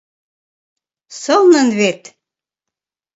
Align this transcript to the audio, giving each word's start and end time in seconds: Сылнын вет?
Сылнын 1.19 1.69
вет? 1.79 2.01